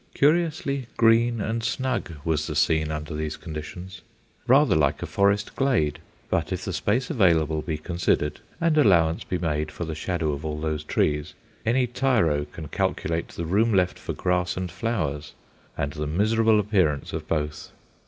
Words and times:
Curiously 0.15 0.87
green 0.97 1.39
and 1.39 1.63
snug 1.63 2.13
was 2.25 2.47
the 2.47 2.55
scene 2.55 2.89
under 2.89 3.13
these 3.15 3.37
conditions, 3.37 4.01
rather 4.47 4.75
like 4.75 5.03
a 5.03 5.05
forest 5.05 5.55
glade; 5.55 5.99
but 6.27 6.51
if 6.51 6.65
the 6.65 6.73
space 6.73 7.11
available 7.11 7.61
be 7.61 7.77
considered 7.77 8.39
and 8.59 8.79
allowance 8.79 9.23
be 9.23 9.37
made 9.37 9.71
for 9.71 9.85
the 9.85 9.93
shadow 9.93 10.31
of 10.31 10.43
all 10.43 10.59
those 10.59 10.83
trees, 10.83 11.35
any 11.67 11.85
tiro 11.85 12.45
can 12.45 12.67
calculate 12.69 13.27
the 13.27 13.45
room 13.45 13.75
left 13.75 13.99
for 13.99 14.13
grass 14.13 14.57
and 14.57 14.71
flowers 14.71 15.33
and 15.77 15.93
the 15.93 16.07
miserable 16.07 16.59
appearance 16.59 17.13
of 17.13 17.27
both. 17.27 17.69